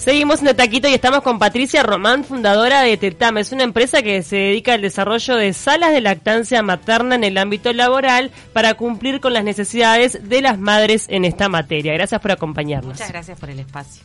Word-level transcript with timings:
Seguimos 0.00 0.40
en 0.40 0.48
el 0.48 0.56
taquito 0.56 0.88
y 0.88 0.94
estamos 0.94 1.20
con 1.20 1.38
Patricia 1.38 1.82
Román, 1.82 2.24
fundadora 2.24 2.80
de 2.80 2.96
Tetam. 2.96 3.36
Es 3.36 3.52
una 3.52 3.64
empresa 3.64 4.00
que 4.00 4.22
se 4.22 4.36
dedica 4.36 4.72
al 4.72 4.80
desarrollo 4.80 5.36
de 5.36 5.52
salas 5.52 5.92
de 5.92 6.00
lactancia 6.00 6.62
materna 6.62 7.16
en 7.16 7.22
el 7.22 7.36
ámbito 7.36 7.70
laboral 7.74 8.30
para 8.54 8.72
cumplir 8.72 9.20
con 9.20 9.34
las 9.34 9.44
necesidades 9.44 10.26
de 10.26 10.40
las 10.40 10.58
madres 10.58 11.04
en 11.10 11.26
esta 11.26 11.50
materia. 11.50 11.92
Gracias 11.92 12.18
por 12.18 12.32
acompañarnos. 12.32 12.94
Muchas 12.94 13.10
gracias 13.10 13.38
por 13.38 13.50
el 13.50 13.60
espacio. 13.60 14.02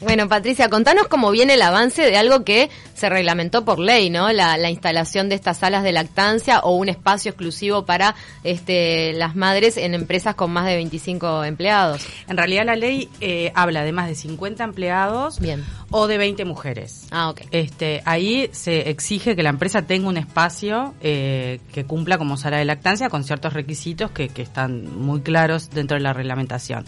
Bueno, 0.00 0.28
Patricia, 0.28 0.68
contanos 0.68 1.06
cómo 1.08 1.30
viene 1.30 1.54
el 1.54 1.62
avance 1.62 2.02
de 2.02 2.16
algo 2.16 2.44
que 2.44 2.68
se 2.94 3.08
reglamentó 3.08 3.64
por 3.64 3.78
ley, 3.78 4.10
¿no? 4.10 4.32
La, 4.32 4.70
instalación 4.70 5.28
de 5.28 5.34
estas 5.34 5.58
salas 5.58 5.82
de 5.82 5.92
lactancia 5.92 6.60
o 6.60 6.76
un 6.76 6.88
espacio 6.88 7.30
exclusivo 7.30 7.84
para 7.84 8.14
este, 8.42 9.12
las 9.12 9.36
madres 9.36 9.76
en 9.76 9.94
empresas 9.94 10.34
con 10.34 10.52
más 10.52 10.66
de 10.66 10.76
25 10.76 11.44
empleados. 11.44 12.06
En 12.28 12.36
realidad 12.36 12.64
la 12.66 12.76
ley 12.76 13.08
eh, 13.20 13.52
habla 13.54 13.84
de 13.84 13.92
más 13.92 14.08
de 14.08 14.14
50 14.14 14.64
empleados 14.64 15.38
Bien. 15.38 15.64
o 15.90 16.06
de 16.06 16.18
20 16.18 16.44
mujeres. 16.44 17.06
Ah, 17.10 17.30
ok. 17.30 17.42
Este, 17.50 18.02
ahí 18.04 18.48
se 18.52 18.90
exige 18.90 19.36
que 19.36 19.42
la 19.42 19.50
empresa 19.50 19.82
tenga 19.82 20.08
un 20.08 20.16
espacio 20.16 20.94
eh, 21.00 21.60
que 21.72 21.84
cumpla 21.84 22.18
como 22.18 22.36
sala 22.36 22.58
de 22.58 22.64
lactancia 22.64 23.08
con 23.08 23.24
ciertos 23.24 23.52
requisitos 23.52 24.10
que, 24.10 24.28
que 24.28 24.42
están 24.42 24.98
muy 24.98 25.20
claros 25.20 25.70
dentro 25.70 25.96
de 25.96 26.02
la 26.02 26.12
reglamentación. 26.12 26.84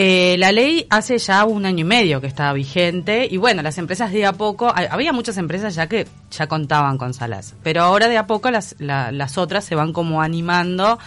Eh, 0.00 0.36
la 0.38 0.52
ley 0.52 0.86
hace 0.90 1.18
ya 1.18 1.44
un 1.44 1.66
año 1.66 1.80
y 1.80 1.84
medio 1.84 2.20
que 2.20 2.28
estaba 2.28 2.52
vigente 2.52 3.26
y 3.28 3.36
bueno, 3.36 3.62
las 3.62 3.78
empresas 3.78 4.12
de 4.12 4.26
a 4.26 4.32
poco, 4.32 4.72
había 4.72 5.12
muchas 5.12 5.38
empresas 5.38 5.74
ya 5.74 5.88
que 5.88 6.06
ya 6.30 6.46
contaban 6.46 6.98
con 6.98 7.14
salas, 7.14 7.56
pero 7.64 7.82
ahora 7.82 8.06
de 8.06 8.16
a 8.16 8.28
poco 8.28 8.48
las, 8.52 8.76
las 8.78 9.38
otras 9.38 9.64
se 9.64 9.74
van 9.74 9.92
como 9.92 10.22
animando 10.22 11.00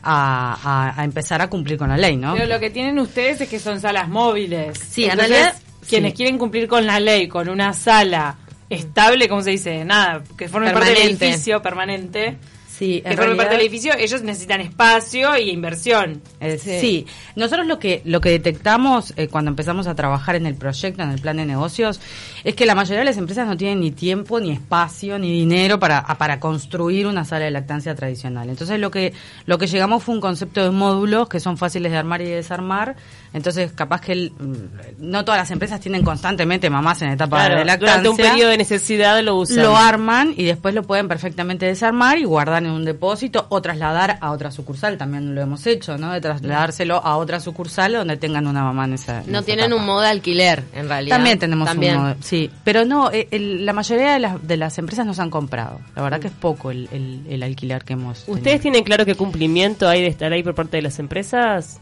a, 0.00 0.94
empezar 1.02 1.42
a 1.42 1.50
cumplir 1.50 1.76
con 1.76 1.88
la 1.88 1.96
ley, 1.96 2.16
¿no? 2.16 2.34
Pero 2.34 2.46
lo 2.46 2.60
que 2.60 2.70
tienen 2.70 3.00
ustedes 3.00 3.40
es 3.40 3.48
que 3.48 3.58
son 3.58 3.80
salas 3.80 4.08
móviles. 4.08 4.78
Sí, 4.78 5.06
en 5.06 5.18
realidad... 5.18 5.52
Quienes 5.88 6.14
quieren 6.14 6.38
cumplir 6.38 6.68
con 6.68 6.86
la 6.86 7.00
ley, 7.00 7.26
con 7.26 7.48
una 7.48 7.72
sala 7.72 8.36
estable, 8.70 9.28
¿cómo 9.28 9.42
se 9.42 9.50
dice? 9.50 9.84
Nada, 9.84 10.22
que 10.38 10.48
forme 10.48 10.70
parte 10.70 10.90
del 10.90 11.02
edificio 11.02 11.60
permanente 11.62 12.38
Sí, 12.76 13.00
que 13.00 13.16
formen 13.16 13.38
parte 13.38 13.52
del 13.52 13.62
edificio, 13.62 13.94
ellos 13.98 14.20
necesitan 14.22 14.60
espacio 14.60 15.32
e 15.34 15.44
inversión. 15.44 16.20
Eh, 16.40 16.58
sí. 16.58 17.06
nosotros 17.34 17.66
lo 17.66 17.78
que 17.78 18.02
lo 18.04 18.20
que 18.20 18.28
detectamos 18.28 19.14
eh, 19.16 19.28
cuando 19.28 19.48
empezamos 19.50 19.86
a 19.86 19.94
trabajar 19.94 20.36
en 20.36 20.44
el 20.44 20.56
proyecto, 20.56 21.02
en 21.02 21.10
el 21.10 21.18
plan 21.18 21.38
de 21.38 21.46
negocios, 21.46 22.02
es 22.44 22.54
que 22.54 22.66
la 22.66 22.74
mayoría 22.74 22.98
de 22.98 23.06
las 23.06 23.16
empresas 23.16 23.46
no 23.46 23.56
tienen 23.56 23.80
ni 23.80 23.92
tiempo, 23.92 24.40
ni 24.40 24.50
espacio, 24.50 25.18
ni 25.18 25.32
dinero 25.32 25.80
para, 25.80 26.04
para 26.18 26.38
construir 26.38 27.06
una 27.06 27.24
sala 27.24 27.46
de 27.46 27.50
lactancia 27.50 27.94
tradicional. 27.94 28.50
Entonces 28.50 28.78
lo 28.78 28.90
que 28.90 29.14
lo 29.46 29.56
que 29.56 29.68
llegamos 29.68 30.02
fue 30.02 30.14
un 30.14 30.20
concepto 30.20 30.62
de 30.62 30.70
módulos 30.70 31.30
que 31.30 31.40
son 31.40 31.56
fáciles 31.56 31.92
de 31.92 31.96
armar 31.96 32.20
y 32.20 32.26
desarmar. 32.26 32.96
Entonces 33.32 33.72
capaz 33.72 34.02
que 34.02 34.32
mm, 34.38 34.54
no 34.98 35.24
todas 35.24 35.40
las 35.40 35.50
empresas 35.50 35.80
tienen 35.80 36.04
constantemente 36.04 36.68
mamás 36.68 37.00
en 37.00 37.08
etapa 37.08 37.48
de 37.48 37.64
lactancia. 37.64 38.02
Durante 38.02 38.08
un 38.10 38.16
periodo 38.18 38.50
de 38.50 38.58
necesidad 38.58 39.18
lo 39.22 39.36
usan. 39.36 39.62
Lo 39.62 39.78
arman 39.78 40.34
y 40.36 40.44
después 40.44 40.74
lo 40.74 40.82
pueden 40.82 41.08
perfectamente 41.08 41.64
desarmar 41.64 42.18
y 42.18 42.24
guardar 42.24 42.65
en 42.66 42.72
un 42.72 42.84
depósito 42.84 43.46
o 43.48 43.62
trasladar 43.62 44.18
a 44.20 44.30
otra 44.32 44.50
sucursal, 44.50 44.98
también 44.98 45.34
lo 45.34 45.40
hemos 45.40 45.66
hecho, 45.66 45.98
¿no? 45.98 46.12
De 46.12 46.20
trasladárselo 46.20 46.96
a 46.96 47.16
otra 47.16 47.40
sucursal 47.40 47.92
donde 47.92 48.16
tengan 48.16 48.46
una 48.46 48.62
mamá 48.62 48.84
en 48.84 48.94
esa. 48.94 49.22
no 49.26 49.42
tienen 49.42 49.72
un 49.72 49.84
modo 49.84 50.02
de 50.02 50.08
alquiler, 50.08 50.64
en 50.74 50.88
realidad. 50.88 51.16
También 51.16 51.38
tenemos 51.38 51.70
un 51.72 51.80
modo, 51.80 52.16
sí, 52.20 52.50
pero 52.64 52.84
no, 52.84 53.10
eh, 53.12 53.28
la 53.60 53.72
mayoría 53.72 54.12
de 54.12 54.18
las, 54.18 54.46
de 54.46 54.56
las 54.56 54.78
empresas 54.78 55.06
nos 55.06 55.18
han 55.18 55.30
comprado. 55.30 55.80
La 55.94 56.02
verdad 56.02 56.20
que 56.20 56.28
es 56.28 56.32
poco 56.32 56.70
el, 56.70 56.88
el, 57.28 57.42
alquiler 57.42 57.84
que 57.84 57.94
hemos. 57.94 58.24
¿Ustedes 58.26 58.60
tienen 58.60 58.84
claro 58.84 59.04
qué 59.04 59.14
cumplimiento 59.14 59.88
hay 59.88 60.02
de 60.02 60.08
estar 60.08 60.32
ahí 60.32 60.42
por 60.42 60.54
parte 60.54 60.76
de 60.76 60.82
las 60.82 60.98
empresas? 60.98 61.80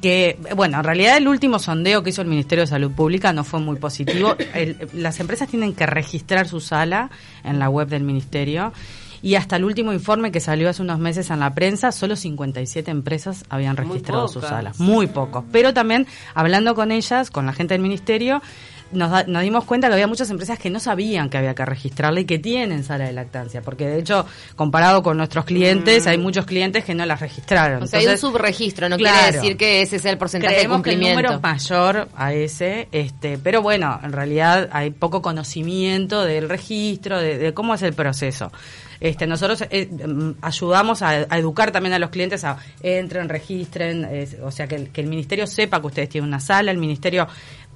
que, 0.00 0.38
bueno, 0.56 0.78
en 0.78 0.84
realidad 0.84 1.16
el 1.16 1.28
último 1.28 1.58
sondeo 1.58 2.02
que 2.02 2.10
hizo 2.10 2.22
el 2.22 2.28
Ministerio 2.28 2.62
de 2.62 2.66
Salud 2.66 2.92
Pública 2.92 3.32
no 3.32 3.44
fue 3.44 3.60
muy 3.60 3.76
positivo. 3.76 4.36
las 4.92 5.20
empresas 5.20 5.48
tienen 5.48 5.74
que 5.74 5.86
registrar 5.86 6.48
su 6.48 6.60
sala 6.60 7.10
en 7.44 7.58
la 7.58 7.68
web 7.68 7.88
del 7.88 8.02
Ministerio 8.02 8.72
y 9.24 9.36
hasta 9.36 9.56
el 9.56 9.64
último 9.64 9.94
informe 9.94 10.30
que 10.30 10.38
salió 10.38 10.68
hace 10.68 10.82
unos 10.82 10.98
meses 10.98 11.30
en 11.30 11.40
la 11.40 11.54
prensa, 11.54 11.92
solo 11.92 12.14
57 12.14 12.90
empresas 12.90 13.42
habían 13.48 13.74
registrado 13.74 14.28
sus 14.28 14.44
salas, 14.44 14.78
muy 14.78 15.06
pocos. 15.06 15.44
Pero 15.50 15.72
también 15.72 16.06
hablando 16.34 16.74
con 16.74 16.92
ellas, 16.92 17.30
con 17.30 17.46
la 17.46 17.54
gente 17.54 17.72
del 17.72 17.80
ministerio, 17.80 18.42
nos, 18.92 19.26
nos, 19.26 19.42
dimos 19.42 19.64
cuenta 19.64 19.88
que 19.88 19.94
había 19.94 20.06
muchas 20.06 20.28
empresas 20.28 20.58
que 20.58 20.68
no 20.68 20.78
sabían 20.78 21.30
que 21.30 21.38
había 21.38 21.54
que 21.54 21.64
registrarla 21.64 22.20
y 22.20 22.26
que 22.26 22.38
tienen 22.38 22.84
sala 22.84 23.06
de 23.06 23.14
lactancia, 23.14 23.62
porque 23.62 23.88
de 23.88 23.98
hecho, 23.98 24.26
comparado 24.56 25.02
con 25.02 25.16
nuestros 25.16 25.46
clientes, 25.46 26.04
mm. 26.04 26.08
hay 26.10 26.18
muchos 26.18 26.44
clientes 26.44 26.84
que 26.84 26.94
no 26.94 27.06
las 27.06 27.20
registraron. 27.20 27.82
O 27.82 27.86
sea, 27.86 28.00
hay 28.00 28.06
un 28.06 28.18
subregistro, 28.18 28.90
no 28.90 28.98
quiere 28.98 29.32
decir 29.32 29.56
que 29.56 29.80
ese 29.80 30.00
sea 30.00 30.12
el 30.12 30.18
porcentaje 30.18 30.54
de 30.54 30.68
cumplimiento. 30.68 31.22
Que 31.22 31.26
el 31.26 31.32
número 31.32 31.40
mayor 31.40 32.08
a 32.14 32.34
ese, 32.34 32.88
este, 32.92 33.38
pero 33.38 33.62
bueno, 33.62 33.98
en 34.02 34.12
realidad 34.12 34.68
hay 34.70 34.90
poco 34.90 35.22
conocimiento 35.22 36.24
del 36.24 36.50
registro, 36.50 37.18
de 37.18 37.54
cómo 37.54 37.72
es 37.72 37.80
el 37.80 37.94
proceso. 37.94 38.52
Este, 39.04 39.26
nosotros 39.26 39.62
eh, 39.68 39.86
mm, 39.86 40.36
ayudamos 40.40 41.02
a, 41.02 41.24
educar 41.36 41.70
también 41.70 41.92
a 41.92 41.98
los 41.98 42.08
clientes 42.08 42.42
a 42.42 42.56
entren, 42.82 43.28
registren, 43.28 44.08
o 44.42 44.50
sea, 44.50 44.66
que 44.66 44.88
el, 44.94 45.06
ministerio 45.06 45.46
sepa 45.46 45.78
que 45.78 45.88
ustedes 45.88 46.08
tienen 46.08 46.28
una 46.28 46.40
sala, 46.40 46.70
el 46.70 46.78
ministerio 46.78 47.28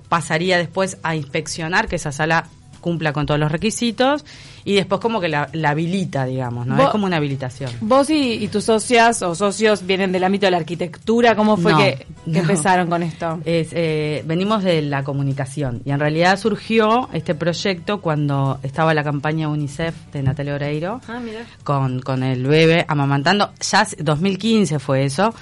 pasaría 0.09 0.57
después 0.57 0.97
a 1.03 1.15
inspeccionar 1.15 1.87
que 1.87 1.97
esa 1.97 2.13
sala 2.13 2.49
cumpla 2.81 3.13
con 3.13 3.27
todos 3.27 3.39
los 3.39 3.53
requisitos 3.53 4.25
y 4.69 4.75
después 4.75 5.01
como 5.01 5.19
que 5.19 5.29
la, 5.29 5.49
habilita, 5.65 6.27
digamos, 6.27 6.67
¿no? 6.67 6.83
es 6.83 6.91
como 6.91 7.07
una 7.07 7.17
habilitación. 7.17 7.71
¿Vos 7.81 8.11
y, 8.11 8.47
tus 8.49 8.65
socias 8.65 9.23
o 9.23 9.35
socios 9.35 9.87
vienen 9.87 10.13
del 10.13 10.25
ámbito 10.25 10.45
de 10.45 10.51
la 10.51 10.59
arquitectura? 10.59 11.35
¿Cómo 11.35 11.57
fue 11.57 11.75
que, 11.75 12.07
empezaron 12.39 12.91
con 12.91 13.03
esto? 13.03 13.41
Es, 13.47 13.71
eh, 13.73 14.23
venimos 14.27 14.63
de 14.63 14.83
la 14.83 15.05
comunicación 15.05 15.81
y 15.87 15.91
en 15.91 15.99
realidad 15.99 16.39
surgió 16.39 17.09
este 17.15 17.35
proyecto 17.35 18.03
cuando 18.03 18.59
estaba 18.63 18.93
la 18.93 19.03
campaña 19.03 19.49
UNICEF 19.49 19.95
de 20.13 20.23
Natalia 20.23 20.57
Oreiro 20.57 21.01
ah, 21.09 21.19
con, 21.65 22.01
con 22.01 22.23
el 22.23 22.47
bebé 22.47 22.85
amamantando, 22.89 23.53
ya 23.61 23.87
2015 23.99 24.79
fue 24.81 25.05
eso 25.05 25.33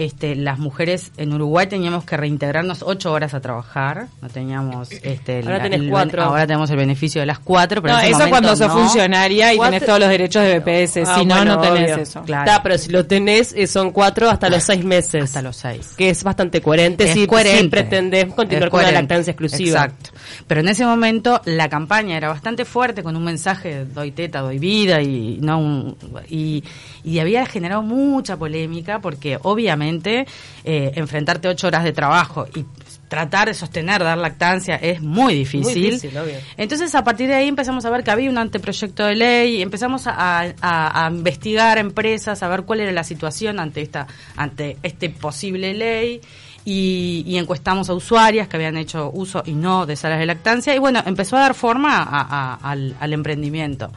este, 0.00 0.34
las 0.34 0.58
mujeres 0.58 1.12
en 1.18 1.30
Uruguay 1.34 1.66
teníamos 1.66 2.04
que 2.04 2.16
reintegrarnos 2.16 2.82
ocho 2.82 3.12
horas 3.12 3.34
a 3.34 3.40
trabajar, 3.42 4.06
no 4.22 4.30
teníamos 4.30 4.90
este, 4.90 5.42
ahora 5.42 5.68
cuatro. 5.90 6.22
ahora 6.22 6.46
tenemos 6.46 6.70
el 6.70 6.78
beneficio 6.78 7.20
de 7.20 7.26
las 7.26 7.38
cuatro, 7.38 7.82
pero 7.82 7.94
no, 7.94 8.00
eso 8.00 8.30
cuando 8.30 8.56
sos 8.56 8.72
funcionaria 8.72 9.52
y 9.52 9.58
tenés 9.58 9.84
todos 9.84 10.00
los 10.00 10.08
derechos 10.08 10.42
de 10.42 10.58
BPS, 10.58 11.06
ah, 11.06 11.18
si 11.18 11.26
no, 11.26 11.44
no 11.44 11.60
tenés 11.60 11.98
eso. 11.98 12.22
Claro. 12.22 12.50
pero 12.62 12.78
si 12.78 12.90
lo 12.90 13.04
tenés, 13.04 13.52
eh, 13.52 13.66
son 13.66 13.90
cuatro 13.90 14.30
hasta 14.30 14.48
los 14.48 14.62
seis 14.62 14.82
meses. 14.82 15.22
Hasta 15.22 15.42
los 15.42 15.56
seis. 15.56 15.88
Que 15.98 16.08
es 16.08 16.24
bastante 16.24 16.62
coherente, 16.62 17.12
si, 17.12 17.26
coherente. 17.26 17.68
pretendés 17.68 18.32
continuar 18.32 18.70
con 18.70 18.82
la 18.82 18.92
lactancia 18.92 19.32
exclusiva. 19.32 19.84
Exacto. 19.84 20.10
Pero 20.46 20.62
en 20.62 20.68
ese 20.68 20.86
momento 20.86 21.42
la 21.44 21.68
campaña 21.68 22.16
era 22.16 22.30
bastante 22.30 22.64
fuerte 22.64 23.02
con 23.02 23.16
un 23.16 23.24
mensaje 23.24 23.84
doy 23.84 24.12
teta, 24.12 24.40
doy 24.40 24.58
vida 24.58 25.02
y 25.02 25.36
no 25.42 25.94
y, 26.26 26.64
y 27.04 27.18
había 27.18 27.44
generado 27.44 27.82
mucha 27.82 28.38
polémica 28.38 29.00
porque 29.00 29.38
obviamente 29.42 29.89
eh, 30.64 30.92
enfrentarte 30.94 31.48
ocho 31.48 31.66
horas 31.66 31.84
de 31.84 31.92
trabajo 31.92 32.46
y 32.54 32.64
tratar 33.10 33.48
de 33.48 33.54
sostener, 33.54 34.04
dar 34.04 34.16
lactancia, 34.16 34.76
es 34.76 35.02
muy 35.02 35.34
difícil. 35.34 36.00
Entonces, 36.56 36.94
a 36.94 37.02
partir 37.02 37.26
de 37.26 37.34
ahí 37.34 37.48
empezamos 37.48 37.84
a 37.84 37.90
ver 37.90 38.04
que 38.04 38.12
había 38.12 38.30
un 38.30 38.38
anteproyecto 38.38 39.04
de 39.04 39.16
ley, 39.16 39.60
empezamos 39.60 40.04
a, 40.06 41.08
investigar 41.10 41.76
empresas, 41.78 42.42
a 42.42 42.48
ver 42.48 42.62
cuál 42.62 42.80
era 42.80 42.92
la 42.92 43.02
situación 43.02 43.58
ante 43.58 43.82
esta, 43.82 44.06
ante 44.36 44.76
este 44.84 45.10
posible 45.10 45.74
ley. 45.74 46.20
Y, 46.64 47.36
encuestamos 47.36 47.88
a 47.88 47.94
usuarias 47.94 48.46
que 48.46 48.56
habían 48.56 48.76
hecho 48.76 49.10
uso 49.12 49.42
y 49.44 49.52
no 49.52 49.86
de 49.86 49.96
salas 49.96 50.18
de 50.20 50.26
lactancia 50.26 50.74
y 50.74 50.78
bueno, 50.78 51.02
empezó 51.04 51.36
a 51.36 51.40
dar 51.40 51.54
forma 51.54 52.02
al, 52.62 52.94
al 53.00 53.12
emprendimiento. 53.12 53.90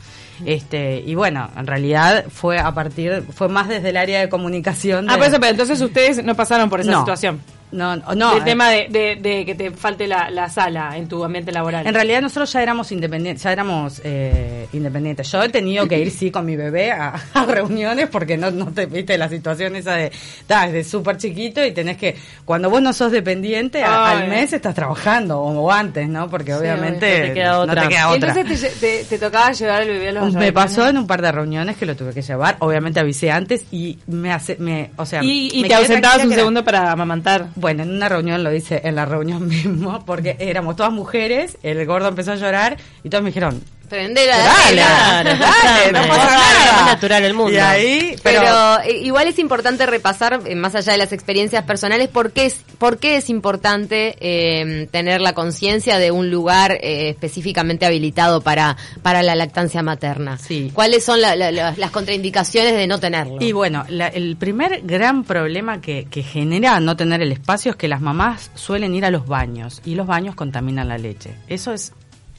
Este, 0.46 1.04
y 1.06 1.16
bueno, 1.16 1.50
en 1.56 1.68
realidad 1.68 2.26
fue 2.30 2.60
a 2.60 2.74
partir, 2.74 3.24
fue 3.34 3.50
más 3.50 3.68
desde 3.68 3.90
el 3.90 3.98
área 3.98 4.20
de 4.20 4.30
comunicación. 4.30 5.10
Ah, 5.10 5.18
pero 5.20 5.46
entonces 5.48 5.80
ustedes 5.82 6.24
no 6.24 6.36
pasaron 6.36 6.70
por 6.70 6.82
esa 6.82 7.00
situación. 7.00 7.42
No, 7.74 7.96
no. 7.96 8.34
El 8.34 8.42
eh. 8.42 8.46
tema 8.46 8.70
de, 8.70 9.18
de, 9.20 9.46
que 9.46 9.56
te 9.56 9.72
falte 9.72 10.08
la, 10.08 10.50
sala 10.50 10.96
en 10.96 11.08
tu 11.08 11.24
ambiente 11.24 11.52
laboral. 11.52 11.86
En 11.88 11.94
realidad 11.94 12.22
nosotros 12.22 12.54
ya 12.54 12.62
éramos 12.62 12.92
independientes, 12.92 13.44
ya 13.44 13.52
éramos 13.52 14.00
eh, 14.04 14.68
independientes. 14.74 15.32
Yo 15.32 15.42
he 15.42 15.50
tenido 15.50 15.88
que 15.88 16.00
ir 16.00 16.12
sí 16.12 16.30
con 16.30 16.46
mi 16.46 16.56
bebé 16.56 16.92
a, 16.92 17.16
reuniones 17.48 18.10
porque 18.10 18.38
no, 18.38 18.52
no 18.52 18.68
te 18.68 18.86
viste 18.86 19.18
la 19.18 19.28
situación 19.28 19.76
esa 19.76 19.96
de, 19.96 20.12
estás 20.40 20.72
de 20.72 20.84
súper 20.84 21.18
chiquito 21.18 21.66
y 21.66 21.72
tenés 21.72 21.98
que, 21.98 22.16
cuando 22.46 22.70
vos 22.70 22.82
no 22.82 22.94
sos 22.94 23.12
dependiente, 23.12 23.84
al 23.84 24.28
mes 24.28 24.54
estás 24.54 24.76
trabajando 24.76 25.42
o, 25.42 25.72
antes, 25.72 26.08
¿no? 26.08 26.30
Porque 26.30 26.54
obviamente 26.54 27.20
no 27.20 27.28
te 27.28 27.34
queda 27.34 27.60
otra. 27.60 28.34
entonces 28.36 29.08
te, 29.10 29.18
tocaba 29.18 29.52
llevar 29.52 29.82
el 29.82 29.88
bebé 29.90 30.10
a 30.10 30.12
los 30.12 30.34
Me 30.34 30.54
pasó 30.54 30.88
en 30.88 30.98
un 30.98 31.08
par 31.08 31.22
de 31.22 31.32
reuniones 31.32 31.78
que 31.78 31.86
lo 31.86 31.96
tuve 31.96 32.14
que 32.14 32.22
llevar, 32.22 32.58
obviamente 32.60 33.00
avisé 33.00 33.32
antes 33.32 33.66
y 33.72 33.98
me 34.08 34.32
hace, 34.32 34.58
me, 34.60 34.92
o 34.98 35.06
sea, 35.06 35.24
y, 35.24 35.50
y 35.54 35.68
te 35.68 35.74
ausentabas 35.74 36.24
un 36.24 36.34
segundo 36.34 36.64
para 36.64 36.92
amamantar. 36.92 37.48
Bueno, 37.64 37.84
en 37.84 37.92
una 37.92 38.10
reunión 38.10 38.44
lo 38.44 38.54
hice 38.54 38.82
en 38.84 38.96
la 38.96 39.06
reunión 39.06 39.48
mismo, 39.48 40.04
porque 40.06 40.36
éramos 40.38 40.76
todas 40.76 40.92
mujeres, 40.92 41.58
el 41.64 41.86
gordo 41.86 42.10
empezó 42.10 42.34
a 42.34 42.36
llorar 42.36 42.76
y 43.06 43.10
todos 43.10 43.24
me 43.24 43.30
dijeron, 43.30 43.64
Prende 43.94 44.26
la 44.26 44.38
Dale, 44.40 44.82
dale, 44.82 45.30
dale, 45.38 45.92
no 45.92 46.08
pasa 46.08 46.26
nada. 46.32 46.80
Es 46.80 46.86
natural 46.88 47.24
el 47.26 47.34
mundo. 47.36 47.52
Y 47.54 47.58
ahí, 47.60 48.16
Pero, 48.24 48.42
pero, 48.42 48.80
eh, 48.86 49.02
igual 49.04 49.28
es 49.28 49.38
importante 49.38 49.86
repasar, 49.86 50.42
eh, 50.48 50.56
más 50.56 50.74
allá 50.74 50.94
de 50.94 50.98
las 50.98 51.12
experiencias 51.14 51.64
personales, 51.66 52.08
por 52.10 52.32
qué 52.32 52.48
es, 52.48 52.62
por 52.80 52.98
qué 52.98 53.18
es 53.18 53.30
importante 53.30 54.16
eh, 54.20 54.88
tener 54.90 55.22
la 55.22 55.34
conciencia 55.34 56.00
de 56.00 56.10
un 56.10 56.32
lugar 56.32 56.72
eh, 56.82 57.10
específicamente 57.10 57.86
habilitado 57.86 58.42
para, 58.42 58.78
para 59.04 59.22
la 59.22 59.36
lactancia 59.36 59.84
materna. 59.84 60.40
Sí. 60.40 60.72
¿Cuáles 60.74 61.06
son 61.06 61.22
la- 61.22 61.36
la- 61.36 61.52
la- 61.52 61.76
las 61.78 61.92
contraindicaciones 61.92 62.74
de 62.74 62.88
no 62.88 63.00
tenerlo? 63.00 63.38
Y 63.42 63.52
bueno, 63.52 63.86
la- 63.90 64.08
el 64.08 64.38
primer 64.38 64.82
gran 64.84 65.24
problema 65.24 65.82
que, 65.82 66.06
que 66.10 66.24
genera 66.24 66.80
no 66.80 66.98
tener 66.98 67.22
el 67.22 67.32
espacio 67.32 67.70
es 67.74 67.78
que 67.78 67.88
las 67.88 68.02
mamás 68.02 68.50
suelen 68.56 68.96
ir 68.96 69.06
a 69.06 69.12
los 69.12 69.28
baños 69.28 69.84
y 69.86 69.94
los 69.94 70.08
baños 70.08 70.34
contaminan 70.34 70.88
la 70.88 70.98
leche. 70.98 71.36
Eso 71.48 71.74
es 71.74 71.94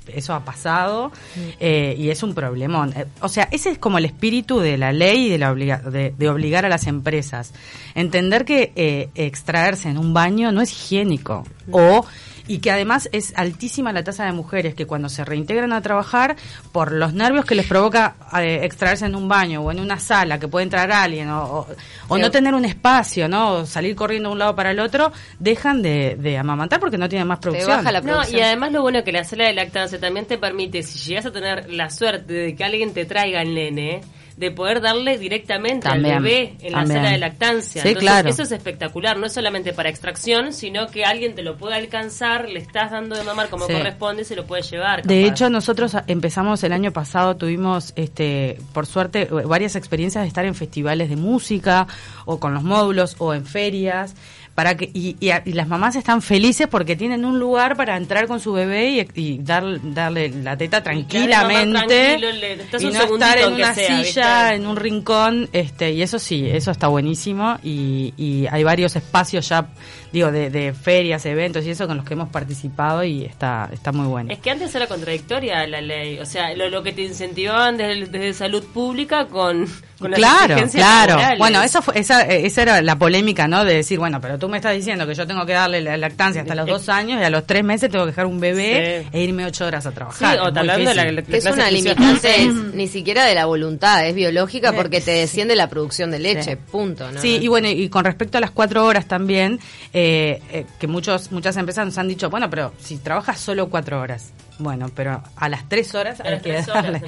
eso 0.08 0.34
ha 0.34 0.44
pasado 0.44 1.12
eh, 1.60 1.94
y 1.98 2.10
es 2.10 2.22
un 2.22 2.34
problemón. 2.34 2.92
Eh, 2.96 3.06
o 3.20 3.28
sea, 3.28 3.48
ese 3.50 3.70
es 3.70 3.78
como 3.78 3.98
el 3.98 4.04
espíritu 4.04 4.58
de 4.60 4.76
la 4.78 4.92
ley 4.92 5.26
y 5.26 5.28
de, 5.30 5.38
la 5.38 5.52
obliga- 5.52 5.80
de, 5.82 6.14
de 6.16 6.28
obligar 6.28 6.64
a 6.64 6.68
las 6.68 6.86
empresas. 6.86 7.52
Entender 7.94 8.44
que 8.44 8.72
eh, 8.76 9.08
extraerse 9.14 9.88
en 9.88 9.98
un 9.98 10.12
baño 10.14 10.52
no 10.52 10.60
es 10.60 10.72
higiénico 10.72 11.44
o 11.70 12.04
y 12.46 12.58
que 12.58 12.70
además 12.70 13.08
es 13.12 13.32
altísima 13.36 13.92
la 13.92 14.04
tasa 14.04 14.24
de 14.26 14.32
mujeres 14.32 14.74
que 14.74 14.86
cuando 14.86 15.08
se 15.08 15.24
reintegran 15.24 15.72
a 15.72 15.80
trabajar 15.80 16.36
por 16.72 16.92
los 16.92 17.14
nervios 17.14 17.44
que 17.46 17.54
les 17.54 17.66
provoca 17.66 18.16
eh, 18.38 18.60
extraerse 18.64 19.06
en 19.06 19.14
un 19.14 19.28
baño 19.28 19.62
o 19.62 19.70
en 19.72 19.80
una 19.80 19.98
sala 19.98 20.38
que 20.38 20.46
puede 20.48 20.64
entrar 20.64 20.90
alguien 20.92 21.30
o, 21.30 21.42
o- 21.60 21.66
o 22.08 22.18
no 22.18 22.30
tener 22.30 22.54
un 22.54 22.64
espacio, 22.64 23.28
no 23.28 23.52
O 23.54 23.66
salir 23.66 23.94
corriendo 23.96 24.28
de 24.28 24.32
un 24.34 24.38
lado 24.38 24.54
para 24.54 24.70
el 24.72 24.80
otro, 24.80 25.10
dejan 25.38 25.80
de, 25.82 26.16
de 26.16 26.36
amamantar 26.36 26.80
porque 26.80 26.98
no 26.98 27.08
tienen 27.08 27.26
más 27.28 27.38
producción. 27.38 27.76
baja 27.78 27.90
la 27.92 28.00
No, 28.00 28.12
producción. 28.12 28.38
y 28.38 28.42
además 28.42 28.72
lo 28.72 28.82
bueno 28.82 29.02
que 29.04 29.12
la 29.12 29.24
sala 29.24 29.44
de 29.46 29.52
lactancia 29.54 29.98
también 29.98 30.26
te 30.26 30.36
permite, 30.38 30.82
si 30.82 30.98
llegas 30.98 31.26
a 31.26 31.32
tener 31.32 31.70
la 31.70 31.88
suerte 31.90 32.32
de 32.32 32.54
que 32.54 32.64
alguien 32.64 32.92
te 32.92 33.04
traiga 33.06 33.40
el 33.42 33.54
nene, 33.54 34.02
de 34.36 34.50
poder 34.50 34.80
darle 34.80 35.16
directamente 35.16 35.88
También, 35.88 36.16
al 36.16 36.22
bebé 36.24 36.56
en 36.60 36.72
también. 36.72 36.72
la 36.72 36.86
sala 36.86 37.10
de 37.12 37.18
lactancia. 37.18 37.82
Sí, 37.82 37.88
Entonces, 37.88 38.10
claro. 38.10 38.28
Eso 38.28 38.42
es 38.42 38.50
espectacular, 38.50 39.16
no 39.16 39.26
es 39.26 39.32
solamente 39.32 39.72
para 39.72 39.88
extracción, 39.90 40.52
sino 40.52 40.88
que 40.88 41.04
alguien 41.04 41.36
te 41.36 41.42
lo 41.44 41.56
puede 41.56 41.76
alcanzar, 41.76 42.33
le 42.48 42.58
estás 42.60 42.90
dando 42.90 43.16
de 43.16 43.22
mamar 43.22 43.48
como 43.48 43.66
Sí. 43.66 43.72
corresponde 43.72 44.24
se 44.24 44.34
lo 44.36 44.44
puede 44.46 44.62
llevar. 44.62 45.02
De 45.02 45.24
hecho, 45.26 45.48
nosotros 45.50 45.96
empezamos 46.06 46.62
el 46.64 46.72
año 46.72 46.92
pasado, 46.92 47.36
tuvimos, 47.36 47.92
este, 47.96 48.58
por 48.72 48.86
suerte, 48.86 49.22
eh, 49.22 49.28
varias 49.46 49.76
experiencias 49.76 50.22
de 50.24 50.28
estar 50.28 50.44
en 50.44 50.54
festivales 50.54 51.08
de 51.08 51.16
música 51.16 51.86
o 52.24 52.38
con 52.40 52.52
los 52.54 52.62
módulos 52.62 53.16
o 53.18 53.32
en 53.34 53.46
ferias. 53.46 54.14
Para 54.54 54.76
que, 54.76 54.88
y, 54.94 55.16
y 55.20 55.52
las 55.52 55.66
mamás 55.66 55.96
están 55.96 56.22
felices 56.22 56.68
porque 56.68 56.94
tienen 56.94 57.24
un 57.24 57.40
lugar 57.40 57.76
para 57.76 57.96
entrar 57.96 58.28
con 58.28 58.38
su 58.38 58.52
bebé 58.52 58.88
y, 59.16 59.20
y 59.34 59.38
dar- 59.38 59.80
darle 59.92 60.28
la 60.28 60.56
teta 60.56 60.80
tranquilamente 60.80 62.18
le- 62.18 62.54
y 62.80 62.84
no 62.86 63.02
estar 63.02 63.38
en 63.38 63.52
una 63.54 63.74
sea, 63.74 63.86
silla, 64.04 64.42
¿viste? 64.42 64.54
en 64.54 64.66
un 64.68 64.76
rincón, 64.76 65.48
este, 65.52 65.92
y 65.92 66.02
eso 66.02 66.20
sí, 66.20 66.46
eso 66.48 66.70
está 66.70 66.86
buenísimo 66.88 67.58
y, 67.64 68.14
y 68.16 68.46
hay 68.50 68.62
varios 68.64 68.94
espacios 68.96 69.48
ya, 69.48 69.66
digo, 70.14 70.30
de, 70.30 70.48
de 70.48 70.72
ferias, 70.72 71.26
eventos 71.26 71.66
y 71.66 71.70
eso 71.70 71.86
con 71.88 71.96
los 71.96 72.06
que 72.06 72.14
hemos 72.14 72.28
participado 72.28 73.02
y 73.04 73.24
está, 73.24 73.68
está 73.72 73.90
muy 73.92 74.06
bueno. 74.06 74.32
Es 74.32 74.38
que 74.38 74.50
antes 74.50 74.72
era 74.74 74.86
contradictoria 74.86 75.66
la 75.66 75.80
ley, 75.80 76.18
o 76.20 76.24
sea, 76.24 76.54
lo, 76.54 76.70
lo 76.70 76.82
que 76.84 76.92
te 76.92 77.02
incentivaban 77.02 77.76
desde, 77.76 78.06
desde 78.06 78.32
salud 78.32 78.62
pública 78.72 79.26
con, 79.26 79.66
con 79.98 80.12
Claro, 80.12 80.56
claro. 80.70 81.08
laborales. 81.16 81.38
Bueno, 81.40 81.62
esa, 81.62 81.82
fue, 81.82 81.98
esa, 81.98 82.22
eh, 82.28 82.46
esa 82.46 82.62
era 82.62 82.80
la 82.82 82.96
polémica, 82.96 83.48
¿no? 83.48 83.64
De 83.64 83.74
decir, 83.74 83.98
bueno, 83.98 84.20
pero 84.20 84.38
tú 84.38 84.48
me 84.48 84.56
estás 84.58 84.74
diciendo 84.76 85.04
que 85.06 85.14
yo 85.14 85.26
tengo 85.26 85.44
que 85.44 85.52
darle 85.52 85.80
la 85.80 85.96
lactancia 85.96 86.42
hasta 86.42 86.54
los 86.54 86.66
dos 86.66 86.88
años 86.88 87.20
y 87.20 87.24
a 87.24 87.30
los 87.30 87.44
tres 87.46 87.64
meses 87.64 87.90
tengo 87.90 88.04
que 88.04 88.12
dejar 88.12 88.26
un 88.26 88.38
bebé 88.38 89.02
Sí. 89.02 89.08
e 89.12 89.22
irme 89.24 89.44
ocho 89.46 89.66
horas 89.66 89.84
a 89.84 89.90
Sí, 89.90 89.94
trabajar. 89.96 90.38
o 90.38 90.46
Es 90.46 90.52
muy 90.52 90.58
hablando 90.60 90.90
de 90.90 90.94
la, 90.94 91.22
que 91.22 91.36
es 91.38 91.44
una 91.46 91.68
exclusiva. 91.68 91.70
limitante 91.70 92.42
es 92.44 92.54
ni 92.74 92.86
siquiera 92.86 93.24
de 93.24 93.34
la 93.34 93.46
voluntad, 93.46 94.06
es 94.06 94.14
biológica 94.14 94.72
porque 94.72 95.00
te 95.00 95.10
desciende 95.10 95.56
la 95.56 95.68
producción 95.68 96.10
de 96.12 96.20
leche, 96.20 96.52
Sí. 96.52 96.56
punto. 96.70 97.10
¿no? 97.10 97.20
Sí, 97.20 97.38
y 97.42 97.48
bueno, 97.48 97.68
y 97.68 97.88
con 97.88 98.04
respecto 98.04 98.38
a 98.38 98.40
las 98.40 98.52
cuatro 98.52 98.84
horas 98.86 99.06
también, 99.08 99.58
eh, 99.92 100.03
eh, 100.06 100.66
que 100.78 100.86
muchos 100.86 101.30
muchas 101.32 101.56
empresas 101.56 101.84
nos 101.86 101.98
han 101.98 102.08
dicho, 102.08 102.30
bueno, 102.30 102.50
pero 102.50 102.72
si 102.78 102.98
trabajas 102.98 103.38
solo 103.38 103.68
cuatro 103.68 104.00
horas, 104.00 104.32
bueno, 104.58 104.90
pero 104.94 105.22
a 105.36 105.48
las 105.48 105.68
tres 105.68 105.94
horas 105.94 106.20
A 106.20 106.24
hay 106.24 106.30
las 106.34 106.42
que 106.42 106.50
tres 106.52 106.68
horas 106.68 106.84
darle. 106.84 107.02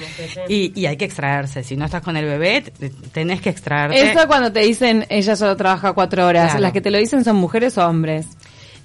Y, 0.49 0.79
y 0.79 0.85
hay 0.85 0.97
que 0.97 1.05
extraerse. 1.05 1.63
Si 1.63 1.75
no 1.77 1.85
estás 1.85 2.01
con 2.01 2.17
el 2.17 2.25
bebé, 2.25 2.61
te- 2.61 2.89
tenés 2.89 3.41
que 3.41 3.49
extraerte. 3.49 4.11
Eso 4.11 4.27
cuando 4.27 4.51
te 4.51 4.59
dicen 4.61 5.05
ella 5.09 5.35
solo 5.35 5.55
trabaja 5.55 5.93
cuatro 5.93 6.25
horas. 6.25 6.45
Claro. 6.51 6.59
Las 6.61 6.71
que 6.73 6.81
te 6.81 6.91
lo 6.91 6.97
dicen 6.97 7.23
son 7.23 7.37
mujeres 7.37 7.77
o 7.77 7.87
hombres. 7.87 8.27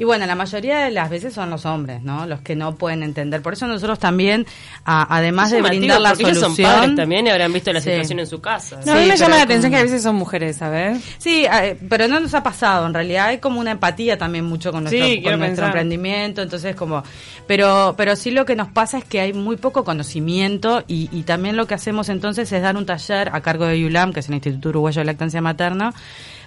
Y 0.03 0.05
bueno, 0.05 0.27
la 0.27 0.35
mayoría 0.35 0.81
de 0.81 0.91
las 0.91 1.09
veces 1.11 1.33
son 1.33 1.49
los 1.49 1.65
hombres, 1.65 2.03
¿no? 2.03 2.27
Los 2.27 2.41
que 2.41 2.57
no 2.57 2.75
pueden 2.75 3.05
entender. 3.05 3.41
Por 3.41 3.53
eso 3.53 3.69
nosotros 3.69 4.01
también, 4.01 4.45
a- 4.85 5.15
además 5.17 5.53
Es 5.53 5.63
de 5.63 5.69
brindar 5.69 6.01
la 6.01 6.09
porque 6.09 6.25
ellos 6.25 6.39
solución... 6.41 6.67
son 6.69 6.75
padres 6.81 6.97
también 6.97 7.25
y 7.29 7.31
habrán 7.31 7.53
visto 7.53 7.73
la 7.73 7.81
Sí. 7.81 7.91
situación 7.91 8.19
en 8.19 8.27
su 8.27 8.41
casa. 8.41 8.79
No, 8.79 8.83
Sí, 8.83 8.91
a 8.91 8.95
mí 8.97 9.07
me 9.07 9.17
llama 9.17 9.29
la 9.29 9.35
como- 9.37 9.45
atención 9.45 9.71
que 9.71 9.79
a 9.79 9.83
veces 9.85 10.03
son 10.03 10.17
mujeres, 10.17 10.57
¿sabes? 10.57 11.01
Sí, 11.19 11.45
eh, 11.45 11.79
pero 11.89 12.09
no 12.09 12.19
nos 12.19 12.35
ha 12.35 12.43
pasado. 12.43 12.85
En 12.85 12.95
realidad 12.95 13.27
hay 13.29 13.39
como 13.39 13.61
una 13.61 13.71
empatía 13.71 14.19
también 14.19 14.45
mucho 14.45 14.73
con 14.73 14.83
nuestro, 14.83 15.05
Sí, 15.07 15.23
con 15.23 15.39
nuestro 15.39 15.67
emprendimiento. 15.67 16.43
Entonces, 16.43 16.75
como, 16.75 17.05
pero, 17.47 17.95
pero 17.97 18.17
sí 18.17 18.33
lo 18.33 18.45
que 18.45 18.57
nos 18.57 18.67
pasa 18.73 18.99
es 18.99 19.05
que 19.05 19.21
hay 19.21 19.33
muy 19.33 19.55
poco 19.57 19.85
conocimiento 19.85 20.83
y, 20.89 21.11
y 21.13 21.23
también 21.23 21.57
lo 21.57 21.69
que 21.69 21.75
hacemos 21.75 22.09
entonces 22.09 22.51
es 22.51 22.61
dar 22.61 22.77
un 22.77 22.87
taller 22.87 23.31
a 23.33 23.41
cargo 23.41 23.67
de 23.67 23.87
ULAM, 23.87 24.13
que 24.13 24.19
es 24.19 24.29
el 24.29 24.35
Instituto 24.35 24.71
Uruguayo 24.71 25.01
de 25.01 25.05
Lactancia 25.05 25.41
Materna, 25.41 25.95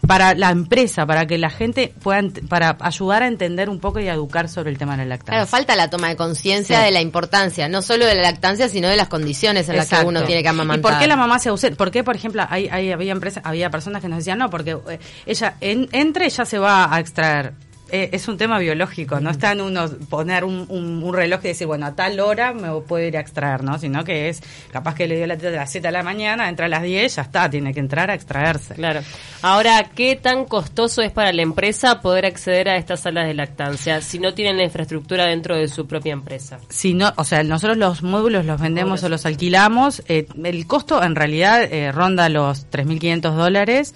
para 0.07 0.33
la 0.35 0.49
empresa, 0.51 1.05
para 1.05 1.25
que 1.25 1.37
la 1.37 1.49
gente 1.49 1.93
pueda, 2.01 2.21
para 2.49 2.77
ayudar 2.81 3.23
a 3.23 3.27
entender 3.27 3.69
un 3.69 3.79
poco 3.79 3.99
y 3.99 4.07
a 4.07 4.13
educar 4.13 4.49
sobre 4.49 4.71
el 4.71 4.77
tema 4.77 4.93
de 4.93 5.03
la 5.03 5.05
lactancia. 5.09 5.33
Claro, 5.33 5.47
falta 5.47 5.75
la 5.75 5.89
toma 5.89 6.09
de 6.09 6.15
conciencia 6.15 6.79
Sí. 6.79 6.85
de 6.85 6.91
la 6.91 7.01
importancia, 7.01 7.67
no 7.69 7.81
solo 7.81 8.05
de 8.05 8.15
la 8.15 8.21
lactancia, 8.23 8.69
sino 8.69 8.87
de 8.87 8.95
las 8.95 9.07
condiciones 9.07 9.67
en 9.69 9.77
las 9.77 9.89
que 9.89 10.03
uno 10.05 10.23
tiene 10.23 10.43
que 10.43 10.49
amamantar. 10.49 10.79
¿Y 10.79 10.93
por 10.93 10.99
qué 11.01 11.07
la 11.07 11.15
mamá 11.15 11.39
se 11.39 11.49
ausenta? 11.49 11.77
¿Por 11.77 11.91
qué, 11.91 12.03
por 12.03 12.15
ejemplo, 12.15 12.43
hay, 12.49 12.67
hay- 12.69 12.91
había 12.91 13.11
empresas, 13.11 13.43
había 13.45 13.69
personas 13.69 14.01
que 14.01 14.07
nos 14.07 14.17
decían, 14.19 14.37
no, 14.39 14.49
porque 14.49 14.77
eh, 14.89 14.99
ella 15.25 15.55
en, 15.61 15.87
entre 15.91 16.29
ya 16.29 16.45
se 16.45 16.57
va 16.59 16.93
a 16.93 16.99
extraer. 16.99 17.53
Eh, 17.91 18.09
es 18.13 18.27
un 18.27 18.37
tema 18.37 18.57
biológico, 18.57 19.19
no 19.19 19.29
está 19.29 19.51
en 19.51 19.61
uno 19.61 19.85
poner 20.09 20.43
un, 20.43 20.65
un- 20.69 21.03
un 21.03 21.13
reloj 21.13 21.39
y 21.43 21.49
decir, 21.49 21.67
bueno, 21.67 21.85
a 21.85 21.95
tal 21.95 22.19
hora 22.19 22.51
me 22.53 22.69
puedo 22.81 23.05
ir 23.05 23.15
a 23.15 23.19
extraer, 23.19 23.63
¿no? 23.63 23.77
Sino 23.77 24.03
que 24.03 24.27
es 24.29 24.41
capaz 24.71 24.95
que 24.95 25.07
le 25.07 25.15
dio 25.17 25.27
la 25.27 25.37
teta 25.37 25.49
a 25.49 25.51
las 25.51 25.71
7 25.71 25.87
de 25.87 25.91
la 25.91 26.01
mañana, 26.03 26.49
entra 26.49 26.65
a 26.65 26.69
las 26.69 26.81
10, 26.81 27.15
ya 27.15 27.21
está, 27.21 27.49
tiene 27.49 27.73
que 27.73 27.79
entrar 27.79 28.09
a 28.09 28.15
extraerse. 28.15 28.73
Claro. 28.73 29.01
Ahora, 29.43 29.91
¿qué 29.95 30.15
tan 30.15 30.45
costoso 30.45 31.03
es 31.03 31.11
para 31.11 31.31
la 31.31 31.43
empresa 31.43 32.01
poder 32.01 32.25
acceder 32.25 32.69
a 32.69 32.77
estas 32.77 33.01
salas 33.01 33.27
de 33.27 33.35
lactancia 33.35 34.01
si 34.01 34.17
no 34.17 34.33
tienen 34.33 34.57
la 34.57 34.63
infraestructura 34.63 35.25
dentro 35.27 35.55
de 35.55 35.67
su 35.67 35.85
propia 35.85 36.13
empresa? 36.13 36.59
Si 36.69 36.95
no, 36.95 37.13
o 37.17 37.23
sea, 37.23 37.43
nosotros 37.43 37.77
los 37.77 38.01
módulos 38.01 38.45
los 38.45 38.59
vendemos 38.59 39.03
o 39.03 39.09
los 39.09 39.25
alquilamos. 39.27 40.01
eh, 40.07 40.25
el 40.43 40.65
costo 40.65 41.03
en 41.03 41.15
realidad 41.15 41.61
eh, 41.71 41.91
ronda 41.91 42.29
los 42.29 42.67
3.500 42.71 43.35
dólares 43.35 43.93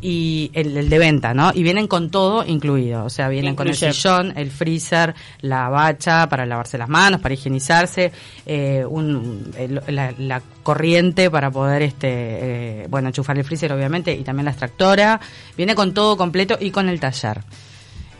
y 0.00 0.50
el, 0.54 0.76
el 0.76 0.88
de 0.88 0.98
venta, 0.98 1.34
¿no? 1.34 1.50
Y 1.54 1.62
vienen 1.62 1.86
con 1.86 2.10
todo 2.10 2.44
incluido. 2.68 3.04
O 3.04 3.10
sea, 3.10 3.28
vienen 3.28 3.54
con 3.56 3.66
el 3.68 3.74
sillón, 3.74 4.32
el 4.36 4.50
freezer, 4.50 5.14
la 5.40 5.68
bacha 5.68 6.28
para 6.28 6.44
lavarse 6.46 6.76
las 6.78 6.88
manos, 6.88 7.20
para 7.20 7.34
higienizarse, 7.34 8.12
eh, 8.46 8.84
un, 8.88 9.50
el- 9.56 9.80
la, 9.88 10.12
la 10.18 10.42
corriente 10.62 11.30
para 11.30 11.50
poder, 11.50 11.82
este, 11.82 12.08
eh, 12.10 12.86
bueno, 12.88 13.08
enchufar 13.08 13.38
el 13.38 13.44
freezer 13.44 13.72
obviamente 13.72 14.12
y 14.12 14.22
también 14.24 14.44
la 14.44 14.50
extractora. 14.50 15.20
Viene 15.56 15.74
con 15.74 15.94
todo 15.94 16.16
completo 16.16 16.56
y 16.60 16.70
con 16.70 16.88
el 16.88 17.00
taller. 17.00 17.40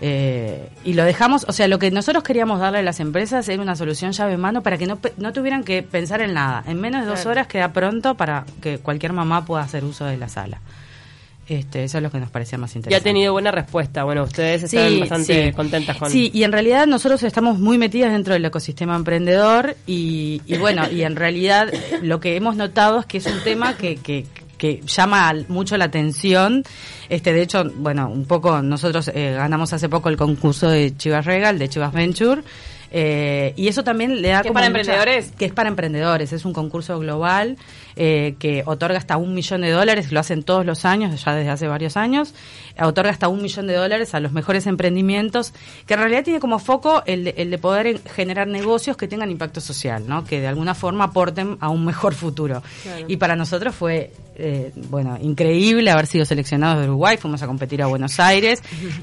Eh, 0.01 0.69
y 0.85 0.93
lo 0.95 1.03
dejamos, 1.05 1.45
o 1.49 1.53
sea, 1.53 1.67
lo 1.67 1.81
que 1.81 1.91
nosotros 1.91 2.23
queríamos 2.23 2.61
darle 2.61 2.79
a 2.79 2.83
las 2.83 3.01
empresas 3.01 3.49
era 3.49 3.61
una 3.61 3.75
solución 3.75 4.13
llave 4.13 4.35
en 4.35 4.41
mano 4.41 4.63
para 4.63 4.79
que 4.79 4.87
no, 4.87 4.99
no 5.17 5.33
tuvieran 5.33 5.65
que 5.65 5.83
pensar 5.83 6.21
en 6.21 6.35
nada. 6.35 6.63
En 6.69 6.81
menos 6.81 7.01
de 7.03 7.07
dos 7.09 7.17
Claro. 7.21 7.31
horas 7.33 7.47
queda 7.49 7.73
pronto 7.73 8.15
para 8.15 8.45
que 8.63 8.79
cualquier 8.79 9.13
mamá 9.13 9.45
pueda 9.45 9.63
hacer 9.65 9.85
uso 9.85 10.05
de 10.05 10.17
la 10.17 10.29
sala. 10.29 10.61
Este, 11.49 11.85
eso 11.85 11.97
es 11.97 12.03
lo 12.03 12.11
que 12.11 12.21
nos 12.21 12.31
parecía 12.31 12.59
más 12.59 12.75
Y 12.75 12.77
ha 12.77 12.79
interesante. 12.79 13.09
tenido 13.09 13.33
buena 13.33 13.51
respuesta. 13.51 14.05
Bueno, 14.05 14.25
ustedes 14.25 14.65
están 14.65 15.01
bastante 15.01 15.47
sí. 15.47 15.53
contentas 15.53 15.97
con... 15.97 16.11
Sí, 16.11 16.31
y 16.35 16.43
en 16.43 16.53
realidad 16.53 16.87
nosotros 16.87 17.23
estamos 17.23 17.59
muy 17.59 17.79
metidas 17.79 18.13
dentro 18.13 18.35
del 18.35 18.45
ecosistema 18.45 18.95
emprendedor 18.97 19.75
y, 19.87 20.43
y 20.45 20.59
bueno, 20.59 20.83
y 20.91 21.03
en 21.03 21.17
realidad 21.17 21.73
lo 22.03 22.21
que 22.21 22.37
hemos 22.37 22.57
notado 22.57 23.01
es 23.01 23.07
que 23.07 23.19
es 23.19 23.27
un 23.27 23.41
tema 23.45 23.79
que, 23.79 23.97
que, 23.97 24.27
que 24.59 24.83
llama 24.85 25.33
mucho 25.49 25.79
la 25.79 25.87
atención. 25.87 26.65
Este, 27.09 27.33
de 27.33 27.41
hecho, 27.41 27.65
bueno, 27.77 28.11
un 28.11 28.27
poco 28.27 28.61
nosotros 28.61 29.09
eh, 29.15 29.33
ganamos 29.35 29.73
hace 29.73 29.89
poco 29.89 30.11
el 30.11 30.19
concurso 30.19 30.69
de 30.69 30.95
Chivas 30.97 31.25
Regal, 31.25 31.59
de 31.59 31.69
Chivas 31.71 31.95
Venture. 31.95 32.43
Eh, 32.91 33.53
y 33.57 33.69
eso 33.69 33.85
también 33.85 34.23
le 34.23 34.29
da 34.29 34.43
¿Que 34.43 34.49
es 34.49 34.53
como 34.53 34.55
para 34.55 34.71
mucha- 34.71 34.81
emprendedores? 34.81 35.33
que 35.33 35.45
es 35.45 35.53
para 35.53 35.69
emprendedores, 35.69 36.33
es 36.33 36.45
un 36.45 36.53
concurso 36.53 36.99
global 36.99 37.57
eh, 37.97 38.37
que 38.39 38.63
otorga 38.65 38.97
hasta 38.99 39.17
un 39.17 39.35
millón 39.35 39.61
de 39.63 39.71
dólares, 39.71 40.13
lo 40.13 40.21
hacen 40.21 40.43
todos 40.43 40.65
los 40.65 40.85
años, 40.85 41.25
ya 41.25 41.35
desde 41.35 41.51
hace 41.51 41.67
varios 41.69 41.97
años, 41.97 42.33
otorga 42.81 43.11
hasta 43.11 43.29
un 43.29 43.43
millón 43.43 43.67
de 43.67 43.75
dólares 43.75 44.15
a 44.15 44.21
los 44.21 44.33
mejores 44.33 44.67
emprendimientos, 44.67 45.53
que 45.87 45.95
en 45.95 46.01
realidad 46.01 46.23
tiene 46.25 46.39
como 46.41 46.59
foco 46.61 47.03
el 47.07 47.25
de, 47.25 47.35
el 47.39 47.51
de 47.51 47.59
poder 47.59 47.87
en- 47.89 48.01
generar 48.15 48.47
negocios 48.47 48.97
que 48.97 49.09
tengan 49.09 49.31
impacto 49.31 49.61
social, 49.61 50.05
¿no? 50.07 50.25
que 50.25 50.41
de 50.41 50.47
alguna 50.47 50.75
forma 50.75 51.05
aporten 51.05 51.57
a 51.61 51.69
un 51.71 51.85
mejor 51.85 52.15
futuro. 52.15 52.63
Y 53.09 53.17
para 53.17 53.35
nosotros 53.35 53.75
fue, 53.75 54.13
eh, 54.37 54.73
bueno, 54.91 55.19
increíble 55.21 55.91
haber 55.91 56.07
sido 56.07 56.25
seleccionados 56.25 56.81
de 56.81 56.89
Uruguay, 56.89 57.17
fuimos 57.17 57.43
a 57.43 57.47
competir 57.49 57.83
a 57.83 57.87
Buenos 57.87 58.21
Aires, 58.21 58.63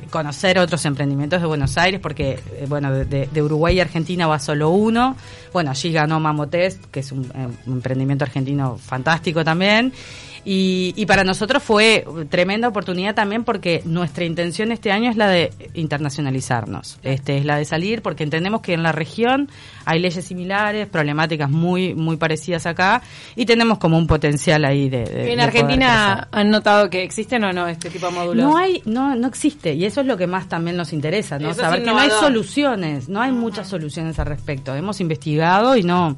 conocer 0.09 0.57
otros 0.59 0.85
emprendimientos 0.85 1.41
de 1.41 1.47
Buenos 1.47 1.77
Aires, 1.77 1.99
porque, 1.99 2.39
eh, 2.53 2.65
bueno, 2.67 2.91
de- 2.93 3.27
de 3.27 3.41
Uruguay 3.41 3.74
Argentina 3.79 4.27
va 4.27 4.39
solo 4.39 4.69
uno. 4.69 5.15
Bueno, 5.53 5.71
allí 5.71 5.91
ganó 5.91 6.19
Mamotest, 6.19 6.85
que 6.85 7.01
es 7.01 7.11
un, 7.11 7.25
eh, 7.25 7.47
un 7.65 7.73
emprendimiento 7.73 8.23
argentino 8.23 8.77
fantástico 8.77 9.43
también. 9.43 9.93
Y, 10.47 10.93
y, 10.95 11.07
para 11.07 11.23
nosotros 11.23 11.63
fue 11.63 12.05
tremenda 12.29 12.67
oportunidad 12.67 13.15
también 13.15 13.43
porque 13.43 13.81
nuestra 13.83 14.25
intención 14.25 14.71
este 14.71 14.91
año 14.91 15.09
es 15.09 15.17
la 15.17 15.27
de 15.27 15.51
internacionalizarnos, 15.73 16.99
este 17.01 17.39
es 17.39 17.45
la 17.45 17.57
de 17.57 17.65
salir 17.65 18.03
porque 18.03 18.23
entendemos 18.23 18.61
que 18.61 18.73
en 18.73 18.83
la 18.83 18.91
región 18.91 19.49
hay 19.85 19.99
leyes 19.99 20.23
similares, 20.23 20.87
problemáticas 20.87 21.49
muy 21.49 21.95
muy 21.95 22.17
parecidas 22.17 22.67
acá 22.67 23.01
y 23.35 23.47
tenemos 23.47 23.79
como 23.79 23.97
un 23.97 24.05
potencial 24.05 24.65
ahí 24.65 24.87
de, 24.87 25.05
de 25.05 25.31
en 25.31 25.37
de 25.37 25.43
Argentina 25.43 26.27
han 26.31 26.51
notado 26.51 26.91
que 26.91 27.01
existen 27.01 27.43
o 27.43 27.51
no 27.51 27.67
este 27.67 27.89
tipo 27.89 28.05
de 28.05 28.11
módulos. 28.11 28.45
No 28.45 28.55
hay 28.55 28.83
no 28.85 29.15
no 29.15 29.27
existe 29.27 29.73
y 29.73 29.85
eso 29.85 30.01
es 30.01 30.07
lo 30.07 30.15
que 30.15 30.27
más 30.27 30.47
también 30.47 30.77
nos 30.77 30.93
interesa, 30.93 31.39
no 31.39 31.55
saber 31.55 31.83
que 31.83 31.89
no 31.89 31.97
hay 31.97 32.11
soluciones, 32.11 33.09
no 33.09 33.19
hay 33.19 33.31
muchas 33.31 33.67
soluciones 33.67 34.19
al 34.19 34.27
respecto. 34.27 34.75
Hemos 34.75 35.01
investigado 35.01 35.75
y 35.75 35.81
no 35.81 36.17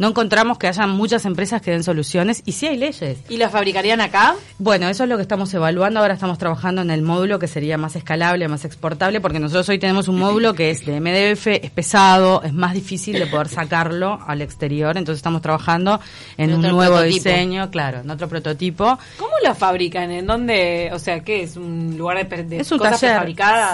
no 0.00 0.08
encontramos 0.08 0.58
que 0.58 0.66
haya 0.66 0.86
muchas 0.88 1.24
empresas 1.26 1.62
que 1.62 1.70
den 1.70 1.84
soluciones 1.84 2.42
y 2.46 2.52
sí 2.52 2.66
hay 2.66 2.76
leyes. 2.78 3.18
¿Y 3.28 3.36
la 3.36 3.48
fabricarían 3.50 4.00
acá? 4.00 4.34
Bueno, 4.58 4.88
eso 4.88 5.04
es 5.04 5.08
lo 5.08 5.14
que 5.16 5.22
estamos 5.22 5.54
evaluando. 5.54 6.00
Ahora 6.00 6.14
estamos 6.14 6.38
trabajando 6.38 6.82
en 6.82 6.90
el 6.90 7.02
módulo 7.02 7.38
que 7.38 7.46
sería 7.46 7.78
más 7.78 7.94
escalable, 7.94 8.48
más 8.48 8.64
exportable, 8.64 9.20
porque 9.20 9.38
nosotros 9.38 9.68
hoy 9.68 9.78
tenemos 9.78 10.08
un 10.08 10.18
módulo 10.18 10.54
que 10.54 10.70
es 10.70 10.84
de 10.84 10.98
MDF, 11.00 11.46
es 11.62 11.70
pesado, 11.70 12.42
es 12.42 12.52
más 12.52 12.72
difícil 12.72 13.18
de 13.18 13.26
poder 13.26 13.48
sacarlo 13.48 14.18
al 14.26 14.42
exterior. 14.42 14.96
Entonces 14.96 15.18
estamos 15.18 15.42
trabajando 15.42 16.00
en, 16.36 16.50
En 16.50 16.56
un 16.56 16.62
nuevo 16.62 16.94
prototipo. 16.96 17.14
diseño, 17.14 17.70
claro, 17.70 18.00
en 18.00 18.10
otro 18.10 18.26
prototipo. 18.26 18.98
¿Cómo 19.18 19.32
lo 19.46 19.54
fabrican? 19.54 20.10
¿En 20.10 20.26
dónde? 20.26 20.90
O 20.94 20.98
sea, 20.98 21.20
¿qué 21.20 21.42
es? 21.42 21.56
¿Un 21.58 21.96
lugar 21.98 22.26
de, 22.26 22.42
de 22.44 22.60
es 22.60 22.72
un 22.72 22.78
cosas 22.78 23.00
taller. 23.00 23.16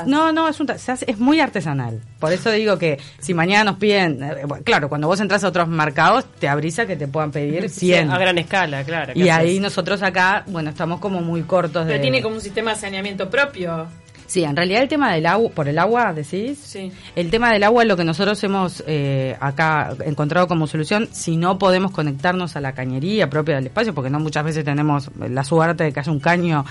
No, 0.07 0.33
no, 0.33 0.49
es 0.49 0.59
un 0.59 0.67
se 0.77 0.91
hace- 0.93 1.09
es 1.09 1.19
muy 1.19 1.39
artesanal. 1.39 2.01
Por 2.19 2.33
eso 2.33 2.51
digo 2.51 2.79
que 2.79 2.99
si 3.21 3.33
mañana 3.35 3.65
nos 3.71 3.77
piden, 3.79 4.23
eh, 4.23 4.43
bueno, 4.47 4.65
claro, 4.65 4.89
cuando 4.89 5.07
vos 5.07 5.21
entras 5.21 5.45
a 5.45 5.49
otros 5.49 5.69
mercados, 5.69 6.16
te 6.25 6.49
abrisa 6.49 6.87
que 6.87 6.97
te 6.97 7.09
puedan 7.09 7.31
pedir 7.31 7.69
100. 7.69 8.11
A 8.11 8.19
gran 8.19 8.39
escala, 8.39 8.85
claro. 8.85 9.13
¿qué 9.13 9.21
y 9.21 9.29
haces? 9.29 9.49
ahí 9.49 9.61
nosotros 9.61 10.03
acá, 10.03 10.45
bueno, 10.47 10.71
estamos 10.71 11.01
como 11.01 11.21
muy 11.21 11.43
cortos 11.43 11.87
de... 11.87 11.93
Pero 11.93 12.03
tiene 12.03 12.23
como 12.23 12.37
un 12.37 12.41
sistema 12.41 12.75
de 12.75 12.81
saneamiento 12.81 13.29
propio. 13.31 13.87
Sí, 14.27 14.43
en 14.43 14.57
realidad 14.57 14.83
el 14.83 14.89
tema 14.89 15.15
del 15.15 15.25
agua, 15.27 15.51
por 15.55 15.69
el 15.69 15.79
agua, 15.79 16.13
decís. 16.13 16.59
Sí. 16.59 16.91
El 17.15 17.31
tema 17.31 17.53
del 17.53 17.63
agua 17.63 17.83
es 17.83 17.89
lo 17.89 17.97
que 17.97 18.05
nosotros 18.05 18.43
hemos 18.43 18.83
eh, 18.87 19.37
acá 19.41 19.95
encontrado 20.05 20.49
como 20.49 20.67
solución. 20.67 21.09
Si 21.13 21.37
no 21.37 21.59
podemos 21.59 21.93
conectarnos 21.93 22.57
a 22.57 22.61
la 22.61 22.73
cañería 22.73 23.31
propia 23.31 23.57
del 23.57 23.67
espacio, 23.67 23.95
porque 23.95 24.11
no 24.11 24.19
muchas 24.19 24.45
veces 24.45 24.65
tenemos 24.65 25.11
la 25.19 25.45
suerte 25.45 25.85
de 25.85 25.93
que 25.93 26.01
haya 26.01 26.11
un 26.11 26.21
caño, 26.21 26.65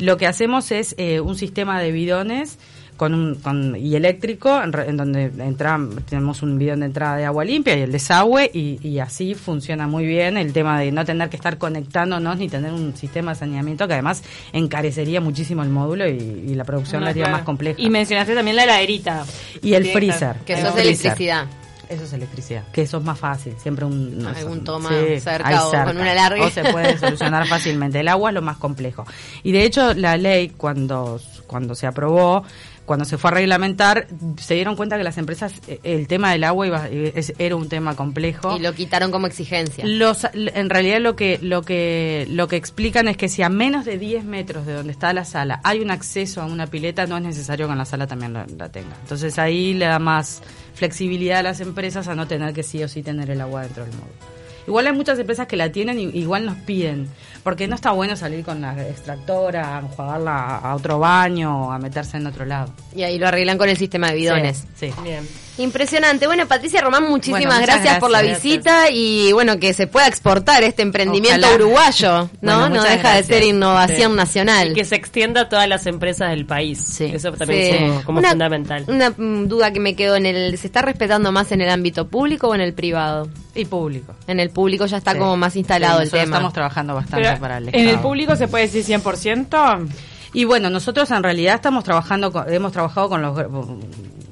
lo 0.00 0.16
que 0.16 0.26
hacemos 0.26 0.72
es 0.72 0.94
eh, 0.98 1.20
un 1.20 1.36
sistema 1.36 1.80
de 1.80 1.92
bidones 1.92 2.58
con 2.96 3.14
un 3.14 3.34
con, 3.36 3.76
y 3.76 3.94
eléctrico 3.94 4.62
en, 4.62 4.72
re- 4.72 4.88
en 4.88 4.96
donde 4.96 5.24
entra, 5.38 5.78
tenemos 6.08 6.42
un 6.42 6.58
bidón 6.58 6.80
de 6.80 6.86
entrada 6.86 7.16
de 7.16 7.24
agua 7.24 7.44
limpia 7.44 7.76
y 7.76 7.82
el 7.82 7.92
desagüe 7.92 8.50
y, 8.52 8.78
y 8.86 8.98
así 8.98 9.34
funciona 9.34 9.86
muy 9.86 10.06
bien 10.06 10.36
el 10.36 10.52
tema 10.52 10.80
de 10.80 10.90
no 10.92 11.04
tener 11.04 11.28
que 11.28 11.36
estar 11.36 11.58
conectándonos 11.58 12.38
ni 12.38 12.48
tener 12.48 12.72
un 12.72 12.96
sistema 12.96 13.32
de 13.34 13.38
saneamiento 13.40 13.86
que 13.86 13.94
además 13.94 14.22
encarecería 14.52 15.20
muchísimo 15.20 15.62
el 15.62 15.68
módulo 15.68 16.08
y, 16.08 16.12
y 16.48 16.54
la 16.54 16.64
producción 16.64 17.00
No, 17.00 17.04
la 17.04 17.10
haría 17.10 17.24
claro. 17.24 17.36
más 17.38 17.44
compleja. 17.44 17.80
Y 17.80 17.90
mencionaste 17.90 18.34
también 18.34 18.56
la 18.56 18.64
heladerita. 18.64 19.24
Y 19.62 19.74
el 19.74 19.86
freezer. 19.86 20.36
Que 20.46 20.54
eso 20.54 20.68
es 20.68 20.76
electricidad. 20.76 21.46
Eso 21.88 22.02
es 22.02 22.12
electricidad. 22.12 22.64
Que 22.72 22.82
eso 22.82 22.98
es 22.98 23.04
más 23.04 23.16
fácil. 23.18 23.54
Siempre 23.62 23.84
un. 23.84 24.18
no 24.18 24.28
Algún 24.30 24.64
toma 24.64 24.88
sí, 24.88 25.20
cerca 25.20 25.66
o 25.68 25.70
con 25.70 25.96
una 25.98 26.14
larga. 26.14 26.44
O 26.44 26.50
se 26.50 26.64
puede 26.64 26.98
solucionar 26.98 27.46
fácilmente. 27.46 28.00
El 28.00 28.08
agua 28.08 28.30
es 28.30 28.34
lo 28.34 28.42
más 28.42 28.56
complejo. 28.56 29.04
Y 29.44 29.52
de 29.52 29.64
hecho, 29.64 29.94
la 29.94 30.16
ley, 30.16 30.48
cuando, 30.48 31.20
cuando 31.46 31.74
se 31.74 31.86
aprobó, 31.86 32.44
cuando 32.84 33.04
se 33.04 33.18
fue 33.18 33.30
a 33.30 33.34
reglamentar, 33.34 34.06
se 34.38 34.54
dieron 34.54 34.76
cuenta 34.76 34.96
que 34.96 35.04
las 35.04 35.18
empresas, 35.18 35.52
eh, 35.66 35.80
el 35.82 36.06
tema 36.06 36.30
del 36.32 36.44
agua 36.44 36.66
iba, 36.66 36.88
eh, 36.88 37.12
es- 37.16 37.32
era 37.38 37.56
un 37.56 37.68
tema 37.68 37.96
complejo. 37.96 38.56
Y 38.56 38.60
lo 38.60 38.72
quitaron 38.74 39.10
como 39.10 39.26
exigencia. 39.26 39.84
Los, 39.86 40.26
en 40.34 40.70
realidad 40.70 41.00
lo 41.00 41.16
que, 41.16 41.38
lo 41.42 41.62
que, 41.62 42.26
lo 42.30 42.46
que 42.48 42.56
explican 42.56 43.08
es 43.08 43.16
que 43.16 43.28
si 43.28 43.42
a 43.42 43.48
menos 43.48 43.84
de 43.84 43.98
10 43.98 44.24
metros 44.24 44.66
de 44.66 44.74
donde 44.74 44.92
está 44.92 45.12
la 45.12 45.24
sala 45.24 45.60
hay 45.64 45.80
un 45.80 45.90
acceso 45.90 46.40
a 46.42 46.46
una 46.46 46.66
pileta, 46.68 47.06
no 47.06 47.16
es 47.16 47.22
necesario 47.24 47.66
que 47.66 47.72
en 47.72 47.78
la 47.78 47.84
sala 47.84 48.06
también 48.06 48.32
la, 48.32 48.46
la 48.56 48.68
tenga. 48.68 48.96
Entonces 49.02 49.38
ahí 49.38 49.74
le 49.74 49.86
da 49.86 49.98
más 49.98 50.42
flexibilidad 50.74 51.38
a 51.38 51.42
las 51.42 51.60
empresas 51.60 52.06
a 52.08 52.14
no 52.14 52.26
tener 52.28 52.52
que 52.52 52.62
sí 52.62 52.82
o 52.84 52.88
sí 52.88 53.02
tener 53.02 53.30
el 53.30 53.40
agua 53.40 53.62
dentro 53.62 53.84
del 53.84 53.92
módulo. 53.94 54.35
Igual 54.66 54.86
hay 54.86 54.92
muchas 54.92 55.18
empresas 55.18 55.46
que 55.46 55.56
la 55.56 55.70
tienen 55.70 55.98
y 55.98 56.04
igual 56.18 56.44
nos 56.46 56.56
piden, 56.58 57.08
porque 57.42 57.68
no 57.68 57.74
está 57.74 57.92
bueno 57.92 58.16
salir 58.16 58.44
con 58.44 58.60
la 58.60 58.72
extractora, 58.88 59.76
a 59.76 59.80
enjuagarla 59.80 60.32
a, 60.32 60.58
a 60.70 60.74
otro 60.74 60.98
baño 60.98 61.66
o 61.68 61.72
a 61.72 61.78
meterse 61.78 62.16
en 62.16 62.26
otro 62.26 62.44
lado. 62.44 62.72
Y 62.94 63.02
ahí 63.02 63.18
lo 63.18 63.28
arreglan 63.28 63.58
con 63.58 63.68
el 63.68 63.76
sistema 63.76 64.10
de 64.10 64.16
bidones. 64.16 64.64
Sí, 64.74 64.90
sí. 64.90 64.94
Bien. 65.02 65.26
Impresionante. 65.58 66.26
Bueno, 66.26 66.46
Patricia 66.46 66.80
Román, 66.82 67.04
muchísimas 67.08 67.44
Bueno, 67.44 67.60
gracias, 67.62 67.98
por 67.98 68.10
la 68.10 68.20
gracias. 68.22 68.42
visita 68.42 68.90
y 68.90 69.32
bueno, 69.32 69.58
que 69.58 69.72
se 69.72 69.86
pueda 69.86 70.06
exportar 70.06 70.62
este 70.64 70.82
emprendimiento 70.82 71.46
Ojalá. 71.46 71.54
uruguayo, 71.54 72.30
¿no? 72.42 72.58
Bueno, 72.66 72.76
no 72.76 72.82
deja 72.84 73.14
de 73.14 73.22
ser 73.22 73.42
innovación 73.42 74.10
Sí. 74.12 74.16
nacional. 74.16 74.72
Y 74.72 74.74
que 74.74 74.84
se 74.84 74.96
extienda 74.96 75.42
a 75.42 75.48
todas 75.48 75.68
las 75.68 75.86
empresas 75.86 76.30
del 76.30 76.44
país. 76.46 76.78
Sí. 76.78 77.04
Eso 77.12 77.32
también 77.32 77.62
Sí. 77.62 77.84
es 77.84 77.90
como, 77.90 78.04
como 78.04 78.18
Una- 78.18 78.30
fundamental. 78.30 78.84
Una 78.88 79.10
mm, 79.10 79.48
duda 79.48 79.72
que 79.72 79.80
me 79.80 79.94
quedó 79.96 80.16
en 80.16 80.26
el, 80.26 80.58
¿se 80.58 80.66
está 80.66 80.82
respetando 80.82 81.32
más 81.32 81.50
en 81.52 81.60
el 81.62 81.70
ámbito 81.70 82.08
público 82.08 82.48
o 82.48 82.54
en 82.54 82.60
el 82.60 82.74
privado? 82.74 83.28
Y 83.54 83.64
público. 83.64 84.14
En 84.26 84.40
el 84.40 84.50
público 84.50 84.84
ya 84.86 84.98
está 84.98 85.12
Sí. 85.12 85.18
como 85.18 85.36
más 85.36 85.56
instalado 85.56 85.98
Sí, 86.00 86.04
el 86.04 86.10
tema. 86.10 86.22
Estamos 86.36 86.52
trabajando 86.52 86.94
bastante 86.94 87.26
Pero, 87.28 87.40
para 87.40 87.58
el 87.58 87.68
¿En 87.74 87.88
el 87.88 87.98
público 88.00 88.36
se 88.36 88.48
puede 88.48 88.64
decir 88.66 88.84
100%? 88.84 89.88
Y 90.34 90.44
bueno, 90.44 90.68
nosotros 90.68 91.10
en 91.12 91.22
realidad 91.22 91.54
estamos 91.54 91.82
trabajando, 91.82 92.30
con- 92.30 92.52
hemos 92.52 92.72
trabajado 92.72 93.08
con 93.08 93.22
los 93.22 93.34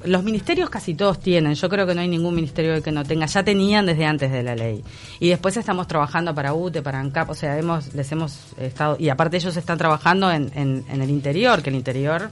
los 0.05 0.23
ministerios 0.23 0.69
casi 0.69 0.93
todos 0.95 1.19
tienen. 1.19 1.53
Yo 1.55 1.69
creo 1.69 1.85
que 1.87 1.93
no 1.95 2.01
hay 2.01 2.07
ningún 2.07 2.35
ministerio 2.35 2.81
que 2.83 2.91
no 2.91 3.03
tenga. 3.03 3.25
Ya 3.25 3.43
tenían 3.43 3.85
desde 3.85 4.05
antes 4.05 4.31
de 4.31 4.43
la 4.43 4.55
ley. 4.55 4.83
Y 5.19 5.29
después 5.29 5.57
estamos 5.57 5.87
trabajando 5.87 6.33
para 6.35 6.53
UTE, 6.53 6.81
para 6.81 6.99
ANCAP. 6.99 7.29
O 7.29 7.35
sea, 7.35 7.57
hemos 7.57 7.93
les 7.93 8.11
hemos 8.11 8.37
estado 8.59 8.97
y 8.99 9.09
aparte 9.09 9.37
ellos 9.37 9.55
están 9.57 9.77
trabajando 9.77 10.31
en, 10.31 10.51
en, 10.55 10.83
en 10.89 11.01
el 11.01 11.09
interior, 11.09 11.61
que 11.61 11.69
el 11.69 11.75
interior 11.75 12.29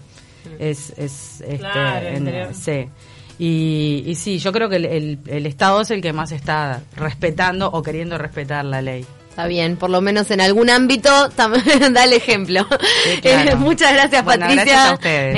es 0.60 0.92
es 0.98 1.42
este, 1.42 1.58
Claro, 1.60 2.00
el 2.08 2.14
en- 2.16 2.18
interior. 2.20 2.50
sí. 2.54 2.86
Y, 3.40 4.04
y 4.06 4.16
sí, 4.16 4.38
yo 4.38 4.52
creo 4.52 4.70
que 4.70 4.76
el, 4.76 4.86
el, 4.86 5.20
el 5.26 5.46
Estado 5.48 5.82
es 5.82 5.90
el 5.92 6.02
que 6.02 6.14
más 6.14 6.32
está 6.32 6.82
respetando 6.96 7.68
o 7.72 7.82
queriendo 7.82 8.18
respetar 8.18 8.64
la 8.64 8.82
ley. 8.82 9.06
Está 9.30 9.48
bien, 9.48 9.78
por 9.78 9.90
lo 9.90 10.00
menos 10.00 10.30
en 10.30 10.40
algún 10.42 10.70
ámbito, 10.70 11.10
tam- 11.32 11.60
da 11.94 12.04
el 12.04 12.14
ejemplo. 12.14 12.68
Sí, 13.04 13.20
claro. 13.22 13.52
Eh, 13.52 13.56
muchas 13.58 13.92
gracias, 13.92 14.24
Bueno, 14.24 14.42
Patricia. 14.46 14.64
gracias 14.66 14.90
a 14.92 14.94
ustedes. 14.94 15.34